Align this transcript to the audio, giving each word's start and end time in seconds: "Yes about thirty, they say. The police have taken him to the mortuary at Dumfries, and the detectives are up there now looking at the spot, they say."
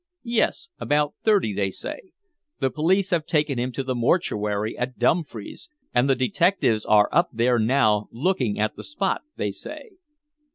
"Yes 0.33 0.69
about 0.79 1.13
thirty, 1.23 1.53
they 1.53 1.69
say. 1.69 2.11
The 2.59 2.71
police 2.71 3.11
have 3.11 3.23
taken 3.27 3.59
him 3.59 3.71
to 3.73 3.83
the 3.83 3.93
mortuary 3.93 4.75
at 4.75 4.97
Dumfries, 4.97 5.69
and 5.93 6.09
the 6.09 6.15
detectives 6.15 6.85
are 6.85 7.07
up 7.11 7.29
there 7.31 7.59
now 7.59 8.07
looking 8.11 8.59
at 8.59 8.75
the 8.75 8.83
spot, 8.83 9.21
they 9.37 9.51
say." 9.51 9.91